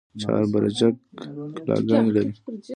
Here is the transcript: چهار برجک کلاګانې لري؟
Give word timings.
چهار 0.21 0.43
برجک 0.51 0.95
کلاګانې 1.63 2.11
لري؟ 2.15 2.33